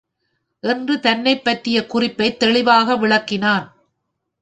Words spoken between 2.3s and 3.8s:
தெளிவாக விளக்கினான்.